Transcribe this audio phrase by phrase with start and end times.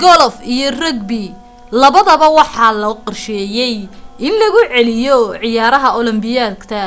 [0.00, 1.24] golof iyo rugby
[1.80, 3.76] labadaba waxaa loo qorsheeyay
[4.26, 6.84] in lagu celiyo ciyaaraha olombikada